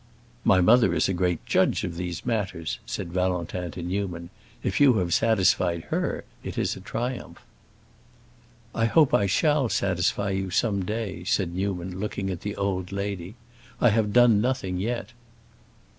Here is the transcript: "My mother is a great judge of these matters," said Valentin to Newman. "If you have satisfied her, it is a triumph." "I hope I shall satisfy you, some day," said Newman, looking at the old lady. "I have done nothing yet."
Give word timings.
"My 0.43 0.61
mother 0.61 0.95
is 0.95 1.07
a 1.07 1.13
great 1.13 1.45
judge 1.45 1.83
of 1.83 1.95
these 1.95 2.25
matters," 2.25 2.79
said 2.87 3.13
Valentin 3.13 3.69
to 3.69 3.83
Newman. 3.83 4.31
"If 4.63 4.81
you 4.81 4.93
have 4.95 5.13
satisfied 5.13 5.83
her, 5.89 6.23
it 6.43 6.57
is 6.57 6.75
a 6.75 6.79
triumph." 6.81 7.39
"I 8.73 8.85
hope 8.85 9.13
I 9.13 9.27
shall 9.27 9.69
satisfy 9.69 10.31
you, 10.31 10.49
some 10.49 10.83
day," 10.85 11.23
said 11.25 11.53
Newman, 11.53 11.99
looking 11.99 12.31
at 12.31 12.41
the 12.41 12.55
old 12.55 12.91
lady. 12.91 13.35
"I 13.79 13.89
have 13.89 14.11
done 14.11 14.41
nothing 14.41 14.79
yet." 14.79 15.09